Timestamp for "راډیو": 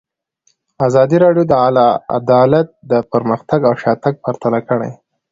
1.25-1.43